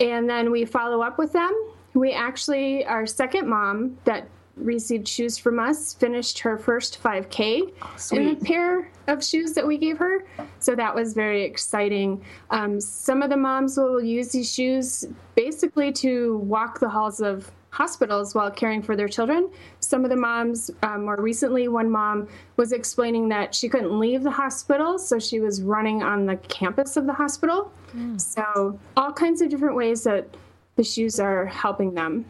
[0.00, 1.52] And then we follow up with them.
[1.92, 7.72] We actually, our second mom that received shoes from us finished her first 5K
[8.12, 10.24] in a pair of shoes that we gave her.
[10.60, 12.24] So that was very exciting.
[12.50, 17.50] Um, some of the moms will use these shoes basically to walk the halls of
[17.70, 19.50] hospitals while caring for their children.
[19.80, 24.22] Some of the moms, um, more recently, one mom was explaining that she couldn't leave
[24.22, 27.72] the hospital, so she was running on the campus of the hospital.
[28.16, 30.28] So, all kinds of different ways that
[30.76, 32.24] the shoes are helping them.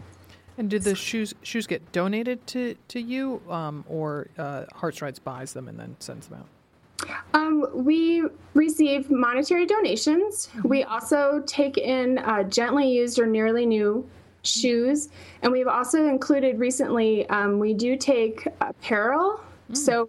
[0.57, 5.53] And did the shoes shoes get donated to to you, um, or uh, Heartstrides buys
[5.53, 7.09] them and then sends them out?
[7.35, 10.49] Um, we receive monetary donations.
[10.63, 14.09] We also take in uh, gently used or nearly new
[14.43, 15.09] shoes,
[15.43, 17.29] and we've also included recently.
[17.31, 19.41] Um, we do take apparel.
[19.73, 20.09] So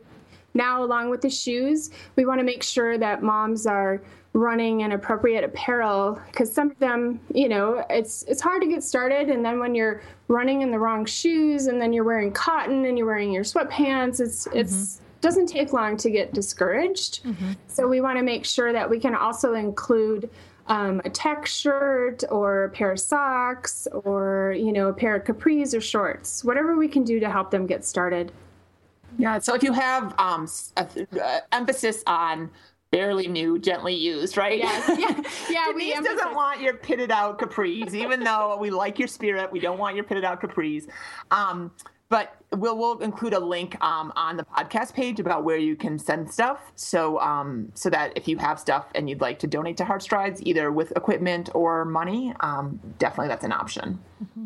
[0.54, 4.02] now, along with the shoes, we want to make sure that moms are
[4.36, 8.84] running in appropriate apparel because some of them, you know, it's it's hard to get
[8.84, 12.86] started, and then when you're running in the wrong shoes, and then you're wearing cotton
[12.86, 17.22] and you're wearing your sweatpants, it's it's doesn't take long to get discouraged.
[17.68, 20.30] So we want to make sure that we can also include
[20.68, 25.24] um, a tech shirt or a pair of socks or you know a pair of
[25.24, 28.34] capris or shorts, whatever we can do to help them get started.
[29.18, 29.40] Yeah.
[29.40, 32.50] So if you have um, s- a th- uh, emphasis on
[32.92, 34.58] barely new, gently used, right?
[34.60, 34.90] Yes.
[35.00, 35.22] Yeah.
[35.50, 35.68] Yeah.
[35.74, 39.52] we Denise emphasize- doesn't want your pitted out capris, even though we like your spirit.
[39.52, 40.88] We don't want your pitted out capris.
[41.32, 41.72] Um,
[42.08, 45.98] but we'll we'll include a link um, on the podcast page about where you can
[45.98, 46.60] send stuff.
[46.76, 50.04] So um, so that if you have stuff and you'd like to donate to Heart
[50.04, 54.00] Strides, either with equipment or money, um, definitely that's an option.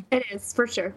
[0.10, 0.96] It is for sure.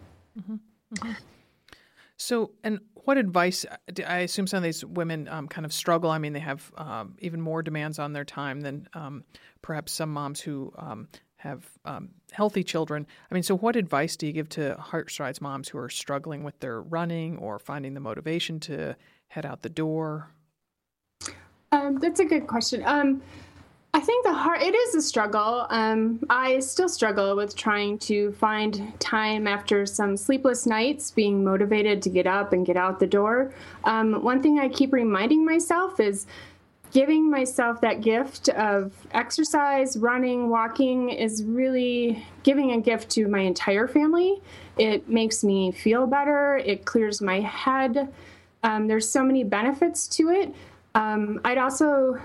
[2.23, 3.67] So, and what advice?
[4.07, 6.11] I assume some of these women um, kind of struggle.
[6.11, 9.25] I mean, they have um, even more demands on their time than um,
[9.61, 13.07] perhaps some moms who um, have um, healthy children.
[13.29, 16.45] I mean, so what advice do you give to Heart Strides moms who are struggling
[16.45, 20.31] with their running or finding the motivation to head out the door?
[21.73, 22.85] Um, that's a good question.
[23.95, 25.67] I think the hard it is a struggle.
[25.69, 32.01] Um, I still struggle with trying to find time after some sleepless nights, being motivated
[32.03, 33.53] to get up and get out the door.
[33.85, 36.27] Um, one thing I keep reminding myself is
[36.91, 43.41] giving myself that gift of exercise, running, walking is really giving a gift to my
[43.41, 44.41] entire family.
[44.79, 46.57] It makes me feel better.
[46.57, 48.11] It clears my head.
[48.63, 50.55] Um, there's so many benefits to it.
[50.95, 52.19] Um, I'd also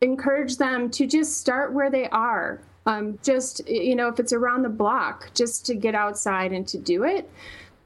[0.00, 2.60] encourage them to just start where they are.
[2.86, 6.78] Um, just, you know, if it's around the block, just to get outside and to
[6.78, 7.30] do it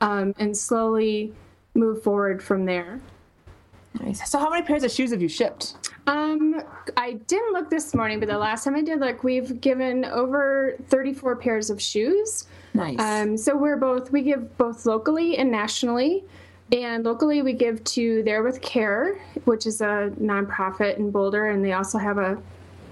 [0.00, 1.32] um, and slowly
[1.74, 3.00] move forward from there.
[4.00, 4.28] Nice.
[4.30, 5.74] So how many pairs of shoes have you shipped?
[6.06, 6.62] Um,
[6.96, 10.76] I didn't look this morning, but the last time I did look, we've given over
[10.88, 12.46] 34 pairs of shoes.
[12.74, 12.98] Nice.
[12.98, 16.24] Um, so we're both, we give both locally and nationally.
[16.72, 21.64] And locally, we give to There With Care, which is a nonprofit in Boulder, and
[21.64, 22.42] they also have a,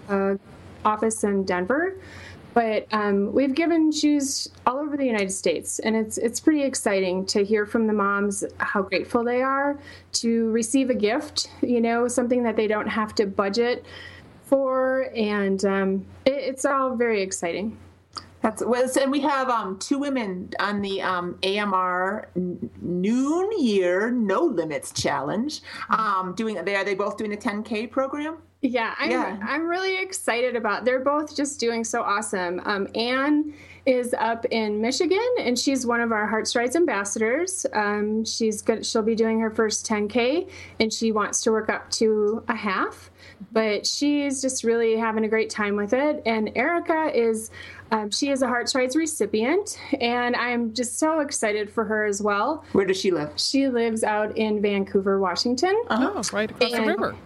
[0.09, 0.39] a
[0.85, 1.97] office in Denver.
[2.55, 7.25] But um, we've given shoes all over the United States, and it's it's pretty exciting
[7.27, 9.79] to hear from the moms how grateful they are
[10.15, 11.49] to receive a gift.
[11.63, 13.87] You know, something that they don't have to budget
[14.45, 17.79] for, and um, it, it's all very exciting.
[18.43, 24.41] That's well, and we have um, two women on the um, AMR Noon Year No
[24.43, 25.61] Limits Challenge.
[25.89, 28.39] Um, doing they are they both doing a 10K program?
[28.63, 29.39] Yeah, I'm, Yeah.
[29.43, 30.85] I'm really excited about.
[30.85, 32.61] They're both just doing so awesome.
[32.65, 33.53] Um, Anne
[33.87, 37.67] is up in Michigan, and she's one of our Heart Strides ambassadors.
[37.73, 38.87] Um, she's good.
[38.87, 40.49] She'll be doing her first 10k,
[40.79, 43.11] and she wants to work up to a half.
[43.51, 46.23] But she's just really having a great time with it.
[46.25, 47.51] And Erica is,
[47.91, 52.23] um, she is a Heart Strides recipient, and I'm just so excited for her as
[52.23, 52.65] well.
[52.71, 53.33] Where does she live?
[53.35, 55.75] She lives out in Vancouver, Washington.
[55.91, 57.17] Oh, right across the river.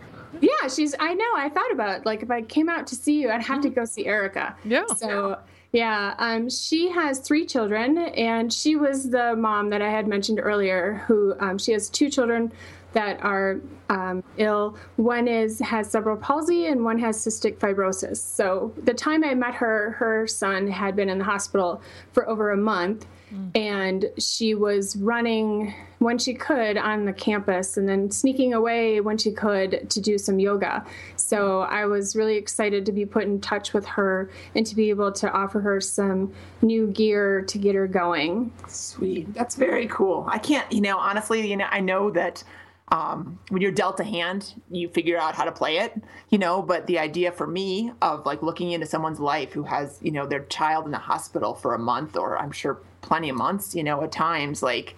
[0.40, 0.94] Yeah, she's.
[0.98, 1.30] I know.
[1.36, 3.84] I thought about like if I came out to see you, I'd have to go
[3.84, 4.56] see Erica.
[4.64, 4.86] Yeah.
[4.96, 5.38] So
[5.72, 10.40] yeah, um, she has three children, and she was the mom that I had mentioned
[10.42, 11.04] earlier.
[11.06, 12.52] Who um, she has two children
[12.92, 14.76] that are um, ill.
[14.96, 18.16] One is has cerebral palsy, and one has cystic fibrosis.
[18.16, 22.52] So the time I met her, her son had been in the hospital for over
[22.52, 23.06] a month
[23.54, 29.18] and she was running when she could on the campus and then sneaking away when
[29.18, 30.84] she could to do some yoga.
[31.16, 34.90] So I was really excited to be put in touch with her and to be
[34.90, 38.52] able to offer her some new gear to get her going.
[38.68, 39.32] Sweet.
[39.34, 40.26] That's very cool.
[40.28, 42.44] I can't, you know, honestly, you know, I know that
[42.88, 46.62] um, when you're dealt a hand, you figure out how to play it, you know,
[46.62, 50.26] but the idea for me of like looking into someone's life who has, you know,
[50.26, 53.82] their child in the hospital for a month or I'm sure plenty of months, you
[53.82, 54.94] know, at times, like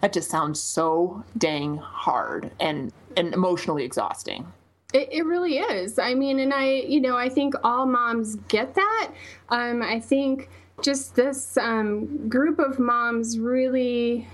[0.00, 4.52] that just sounds so dang hard and, and emotionally exhausting.
[4.92, 5.98] It, it really is.
[5.98, 9.10] I mean, and I, you know, I think all moms get that.
[9.50, 10.48] Um, I think
[10.82, 14.26] just this um, group of moms really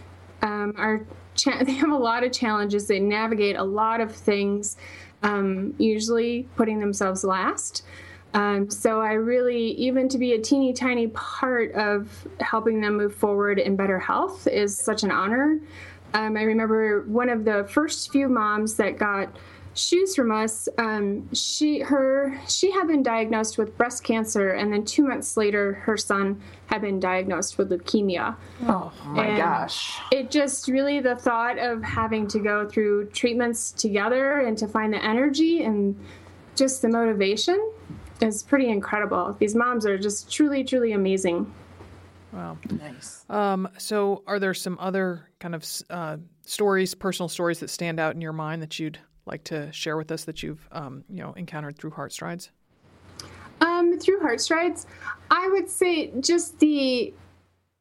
[0.43, 1.05] um, are,
[1.35, 2.87] cha- they have a lot of challenges.
[2.87, 4.77] They navigate a lot of things,
[5.23, 7.85] um, usually putting themselves last.
[8.35, 13.15] Um, so I really, even to be a teeny tiny part of helping them move
[13.15, 15.61] forward in better health is such an honor.
[16.15, 19.37] Um, I remember one of the first few moms that got
[19.75, 24.85] shoes from us, um, she her she had been diagnosed with breast cancer, and then
[24.85, 28.37] two months later, her son had been diagnosed with leukemia.
[28.67, 29.99] Oh my And gosh.
[30.11, 34.93] It just really the thought of having to go through treatments together and to find
[34.93, 35.99] the energy and
[36.57, 37.73] just the motivation
[38.21, 39.37] is pretty incredible.
[39.39, 41.53] These moms are just truly, truly amazing.
[42.33, 42.59] Wow.
[42.71, 43.25] Nice.
[43.29, 48.15] Um, so, are there some other kind of uh, stories, personal stories that stand out
[48.15, 51.33] in your mind that you'd like to share with us that you've um, you know
[51.33, 52.51] encountered through Heart Strides?
[53.61, 54.87] Um, through Heart Strides,
[55.31, 57.15] I would say just the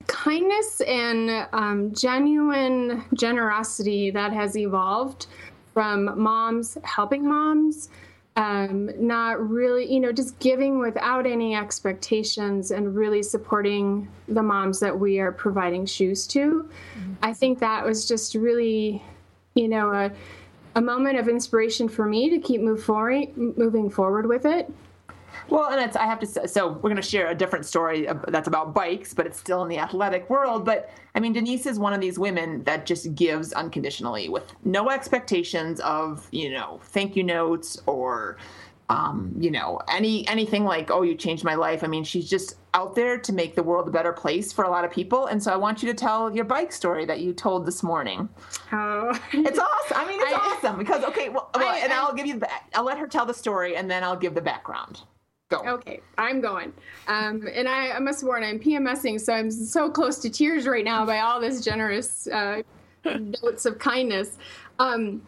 [0.08, 5.28] kindness and um, genuine generosity that has evolved
[5.74, 7.90] from moms helping moms,
[8.36, 14.80] um, not really, you know, just giving without any expectations and really supporting the moms
[14.80, 16.70] that we are providing shoes to.
[17.22, 19.04] I think that was just really,
[19.56, 20.12] you know, a,
[20.76, 24.72] a moment of inspiration for me to keep move forward, moving forward with it.
[25.50, 28.08] Well, and it's I have to say, so we're going to share a different story
[28.28, 30.64] that's about bikes, but it's still in the athletic world.
[30.64, 34.90] But I mean, Denise is one of these women that just gives unconditionally with no
[34.90, 38.38] expectations of, you know, thank you notes or,
[38.94, 41.84] um, you know, any anything like, oh, you changed my life.
[41.84, 44.70] I mean, she's just out there to make the world a better place for a
[44.70, 45.26] lot of people.
[45.28, 48.30] And so I want you to tell your bike story that you told this morning.
[48.68, 49.98] How It's awesome.
[49.98, 52.40] I mean, it's I- awesome because okay, well, well I- and I- I'll give you
[52.40, 55.02] the, I'll let her tell the story and then I'll give the background.
[55.50, 55.62] Go.
[55.66, 56.74] Okay, I'm going.
[57.08, 60.86] Um, and I, I must warn, I'm PMSing, so I'm so close to tears right
[60.86, 62.62] now by all this generous uh,
[63.06, 64.38] notes of kindness.
[64.80, 65.22] Um,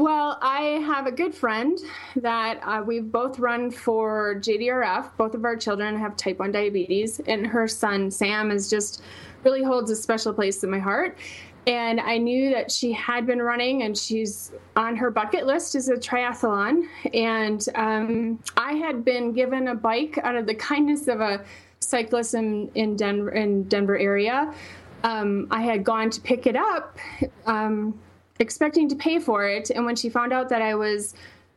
[0.00, 1.78] well, I have a good friend
[2.16, 5.10] that uh, we've both run for JDRF.
[5.18, 9.02] Both of our children have type 1 diabetes, and her son, Sam, is just
[9.44, 11.18] really holds a special place in my heart.
[11.66, 15.90] And I knew that she had been running, and she's on her bucket list is
[15.90, 16.86] a triathlon.
[17.12, 21.44] And um, I had been given a bike out of the kindness of a
[21.80, 24.54] cyclist in, in Denver in Denver area.
[25.04, 26.98] Um, I had gone to pick it up,
[27.46, 27.98] um,
[28.40, 31.14] expecting to pay for it, and when she found out that I was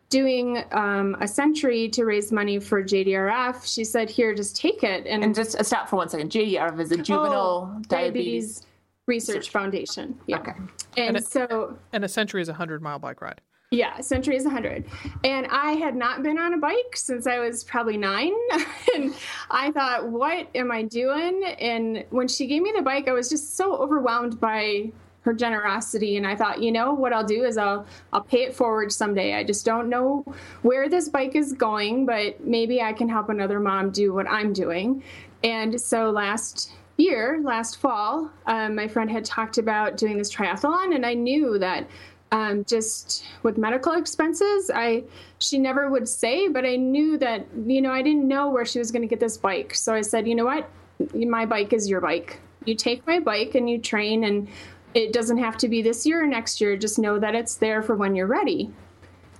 [0.09, 5.07] doing um, a century to raise money for JDRF, she said, "Here, just take it."
[5.07, 6.29] And just uh, stop for one second.
[6.31, 8.63] JDRF is a juvenile Oh, diabetes.
[9.05, 10.17] Research Foundation.
[10.27, 10.37] Yeah.
[10.39, 10.53] Okay.
[10.95, 13.41] And, And it- so, And a century is a hundred mile bike ride.
[13.71, 14.85] yeah, Century is 100.
[15.25, 18.31] And I had not been on a bike since I was probably nine.
[18.95, 19.13] and
[19.51, 21.43] I thought, what am I doing?
[21.59, 24.93] And when she gave me the bike, I was just so overwhelmed by
[25.23, 28.55] her generosity and I thought, you know, what I'll do is I'll I'll pay it
[28.55, 29.33] forward someday.
[29.35, 30.25] I just don't know
[30.61, 34.53] where this bike is going, but maybe I can help another mom do what I'm
[34.53, 35.03] doing.
[35.43, 40.95] And so last year, last fall, um, my friend had talked about doing this triathlon,
[40.95, 41.87] and I knew that
[42.31, 45.03] um, just with medical expenses, I
[45.39, 48.79] she never would say, but I knew that you know I didn't know where she
[48.79, 49.75] was going to get this bike.
[49.75, 50.69] So I said, you know what,
[51.13, 52.39] my bike is your bike.
[52.65, 54.47] You take my bike and you train, and
[54.93, 56.77] it doesn't have to be this year or next year.
[56.77, 58.71] Just know that it's there for when you're ready.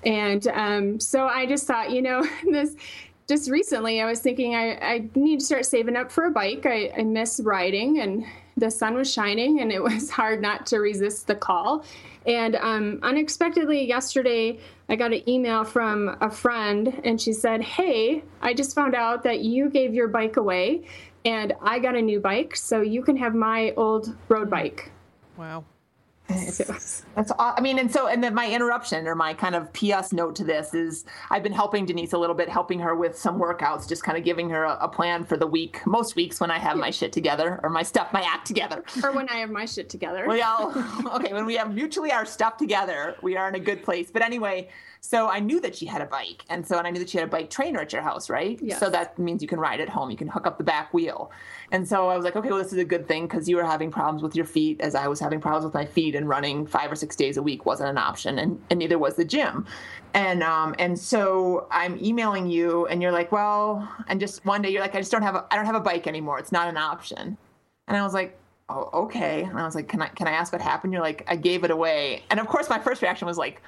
[0.06, 2.76] And um, so I just thought, you know, this
[3.28, 6.66] just recently I was thinking I, I need to start saving up for a bike.
[6.66, 8.26] I, I miss riding and
[8.58, 11.86] the sun was shining and it was hard not to resist the call.
[12.26, 18.24] And um, unexpectedly yesterday, I got an email from a friend and she said, Hey,
[18.42, 20.86] I just found out that you gave your bike away
[21.26, 24.92] and I got a new bike, so you can have my old road bike.
[25.38, 25.65] Wow.
[26.28, 30.13] That's aw- I mean, and so, and then my interruption or my kind of PS
[30.13, 33.39] note to this is I've been helping Denise a little bit, helping her with some
[33.39, 35.86] workouts, just kind of giving her a, a plan for the week.
[35.86, 38.84] Most weeks when I have my shit together or my stuff, my act together.
[39.04, 40.26] Or when I have my shit together.
[40.28, 40.74] We all
[41.15, 41.34] okay.
[41.34, 44.10] When we have mutually our stuff together, we are in a good place.
[44.10, 44.69] But anyway,
[45.06, 47.18] so I knew that she had a bike, and so and I knew that she
[47.18, 48.58] had a bike trainer at your house, right?
[48.63, 48.80] Yes.
[48.80, 50.10] So that means you can ride at home.
[50.10, 51.30] You can hook up the back wheel,
[51.74, 53.66] and so I was like, okay, well, this is a good thing because you were
[53.66, 56.66] having problems with your feet, as I was having problems with my feet, and running
[56.66, 59.66] five or six days a week wasn't an option, and, and neither was the gym,
[60.13, 64.70] and um and so I'm emailing you, and you're like, well, and just one day
[64.70, 66.39] you're like, I just don't have a I don't have a bike anymore.
[66.39, 67.38] It's not an option,
[67.89, 69.44] and I was like, oh, okay.
[69.44, 70.94] And I was like, can I can I ask what happened?
[70.94, 72.23] You're like, I gave it away.
[72.30, 73.62] And of course, my first reaction was like,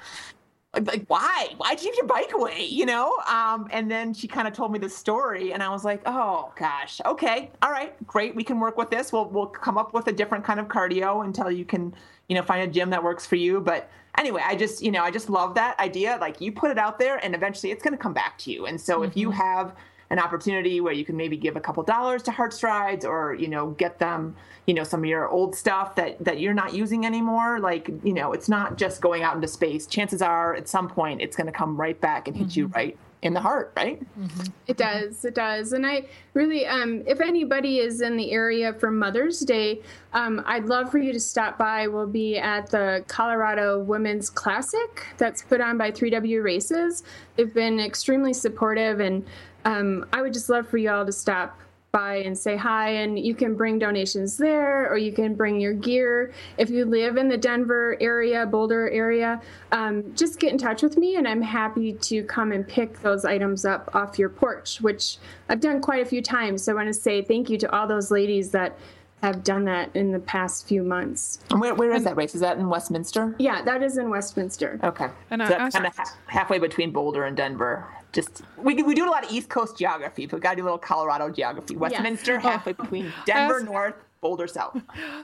[0.76, 1.54] like, like, why?
[1.56, 2.66] Why'd you give your bike away?
[2.66, 3.16] You know?
[3.26, 6.52] Um, and then she kind of told me the story, and I was like, oh
[6.56, 8.34] gosh, okay, all right, great.
[8.34, 9.12] We can work with this.
[9.12, 11.94] We'll we'll come up with a different kind of cardio until you can,
[12.28, 13.60] you know, find a gym that works for you.
[13.60, 16.18] But anyway, I just, you know, I just love that idea.
[16.20, 18.66] Like you put it out there, and eventually it's going to come back to you.
[18.66, 19.74] And so if you have
[20.10, 23.48] an opportunity where you can maybe give a couple dollars to Heart Strides or, you
[23.48, 24.36] know, get them,
[24.66, 27.58] you know, some of your old stuff that, that you're not using anymore.
[27.58, 29.86] Like, you know, it's not just going out into space.
[29.86, 32.60] Chances are at some point it's going to come right back and hit mm-hmm.
[32.60, 34.00] you right in the heart, right?
[34.18, 34.44] Mm-hmm.
[34.66, 35.24] It does.
[35.24, 35.72] It does.
[35.72, 39.82] And I really, um, if anybody is in the area for Mother's Day,
[40.12, 41.88] um, I'd love for you to stop by.
[41.88, 47.02] We'll be at the Colorado Women's Classic that's put on by 3W Races.
[47.36, 49.24] They've been extremely supportive, and
[49.66, 51.58] um, I would just love for you all to stop
[51.92, 55.72] by and say hi and you can bring donations there or you can bring your
[55.72, 59.40] gear if you live in the denver area boulder area
[59.72, 63.24] um, just get in touch with me and i'm happy to come and pick those
[63.24, 65.16] items up off your porch which
[65.48, 67.86] i've done quite a few times so i want to say thank you to all
[67.86, 68.76] those ladies that
[69.22, 71.40] have done that in the past few months.
[71.50, 72.34] And where, where is that race?
[72.34, 73.34] Is that in Westminster?
[73.38, 74.78] Yeah, that is in Westminster.
[74.84, 75.08] Okay.
[75.30, 77.86] And so that's kind of ha- halfway between Boulder and Denver.
[78.16, 80.62] Just we, we do a lot of East Coast geography, but we got to do
[80.62, 81.76] a little Colorado geography.
[81.76, 82.42] Westminster, yes.
[82.42, 84.80] halfway between Denver North, Boulder South.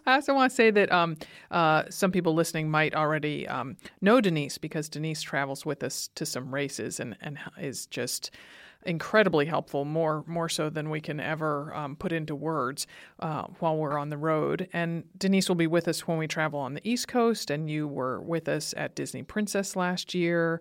[0.06, 1.16] I also want to say that um,
[1.50, 6.26] uh, some people listening might already um, know Denise because Denise travels with us to
[6.26, 8.30] some races and, and is just
[8.84, 12.86] incredibly helpful, more more so than we can ever um, put into words
[13.20, 14.68] uh, while we're on the road.
[14.74, 17.88] And Denise will be with us when we travel on the East Coast, and you
[17.88, 20.60] were with us at Disney Princess last year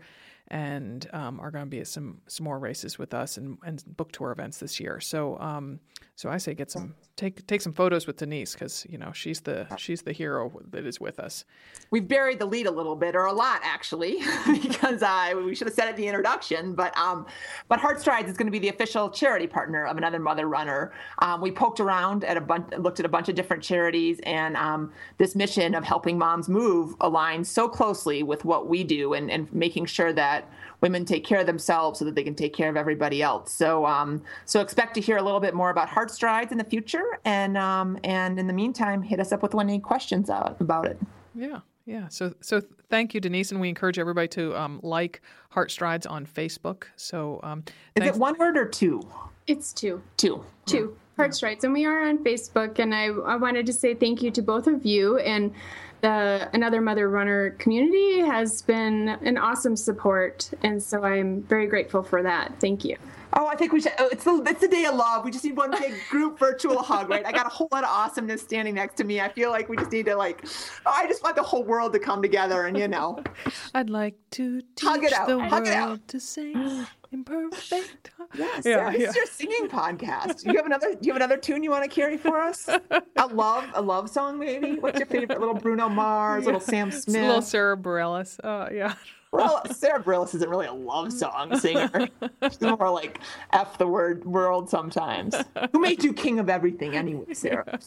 [0.52, 3.84] and um, are going to be at some some more races with us and, and
[3.96, 5.00] book tour events this year.
[5.00, 5.80] So um,
[6.16, 9.42] so I say get some take take some photos with Denise because you know she's
[9.42, 11.46] the she's the hero that is with us.
[11.90, 14.20] We've buried the lead a little bit or a lot actually
[14.62, 16.76] because uh, we should have said it in the introduction.
[16.76, 17.26] But um,
[17.70, 20.92] but Heart Strides is going to be the official charity partner of another mother runner.
[21.20, 24.58] Um, we poked around at a bunch, looked at a bunch of different charities, and
[24.58, 29.32] um, this mission of helping moms move aligns so closely with what we do and,
[29.32, 30.41] and making sure that
[30.82, 33.54] women take care of themselves so that they can take care of everybody else.
[33.54, 36.64] So um, so expect to hear a little bit more about Heart Strides in the
[36.64, 41.00] future, and um, and in the meantime, hit us up with any questions about it.
[41.36, 41.60] Yeah.
[41.86, 42.08] Yeah.
[42.10, 46.26] So so thank you, Denise, and we encourage everybody to um, like Heart Strides on
[46.26, 46.84] Facebook.
[46.96, 47.64] So um,
[47.96, 49.02] is it one word or two?
[49.48, 50.02] It's two.
[50.18, 50.44] Two.
[50.66, 50.96] Two.
[51.18, 52.80] Heart Strides, and we are on Facebook.
[52.80, 55.54] And I, I wanted to say thank you to both of you and
[56.02, 62.04] the another mother runner community has been an awesome support and so i'm very grateful
[62.04, 62.54] for that.
[62.60, 62.98] Thank you
[63.34, 65.44] oh i think we should oh, it's the it's the day of love we just
[65.44, 68.76] need one big group virtual hug right i got a whole lot of awesomeness standing
[68.76, 70.46] next to me i feel like we just need to like
[70.86, 73.24] oh, i just want the whole world to come together and you know
[73.76, 75.28] i'd like to teach hug it out.
[75.28, 76.08] the hug world it out.
[76.08, 78.12] to sing imperfect.
[78.34, 78.98] Yes, yeah, yeah.
[78.98, 80.44] This is your singing podcast.
[80.44, 80.96] Do you have another?
[81.02, 82.70] You have another tune you want to carry for us?
[82.70, 84.80] a love, a love song, maybe.
[84.80, 85.38] What's your favorite?
[85.38, 86.46] Little Bruno Mars, yeah.
[86.46, 88.40] little Sam Smith, a little Sara Bareilles.
[88.42, 88.94] Uh, yeah.
[89.32, 92.10] Well, Sara Bareilles isn't really a love song singer.
[92.44, 93.22] She's more like
[93.54, 95.36] "f the word world" sometimes.
[95.72, 97.80] Who made you king of everything anyway, Sara?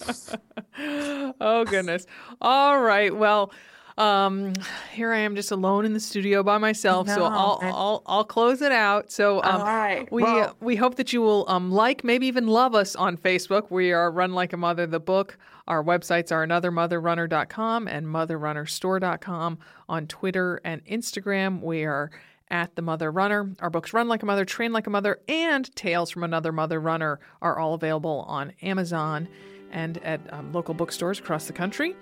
[1.41, 2.07] oh goodness.
[2.41, 3.15] All right.
[3.15, 3.53] Well
[3.97, 4.55] um,
[4.93, 7.07] here I am just alone in the studio by myself.
[7.07, 9.13] No, so I'll, I'll I'll close it out.
[9.13, 12.49] So um, all right, we well, we hope that you will um, like, maybe even
[12.49, 13.71] love us on Facebook.
[13.71, 15.39] We are Run Like a Mother, the book.
[15.69, 19.59] Our websites are anothermotherrunner.com and motherrunnerstore.com.
[19.89, 22.11] On Twitter and Instagram, we are
[22.51, 23.51] at the Mother Runner.
[23.61, 26.81] Our books Run Like a Mother, Train Like a Mother, and Tales from Another Mother
[26.81, 29.29] Runner are all available on Amazon
[29.71, 31.97] and at um, local bookstores across the country.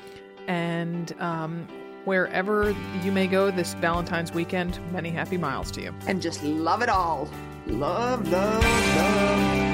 [0.48, 1.68] And um,
[2.04, 5.94] wherever you may go this Valentine's weekend, many happy miles to you.
[6.06, 7.28] And just love it all.
[7.66, 9.71] Love, love, love.